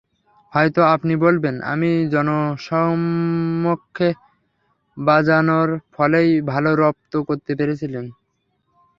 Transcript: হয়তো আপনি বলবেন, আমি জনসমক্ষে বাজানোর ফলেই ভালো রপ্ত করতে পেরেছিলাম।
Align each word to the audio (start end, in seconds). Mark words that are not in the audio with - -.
হয়তো 0.53 0.81
আপনি 0.95 1.13
বলবেন, 1.15 1.55
আমি 1.63 1.91
জনসমক্ষে 2.11 4.09
বাজানোর 4.97 5.69
ফলেই 5.91 6.29
ভালো 6.51 6.71
রপ্ত 6.75 7.13
করতে 7.27 7.51
পেরেছিলাম। 7.55 8.05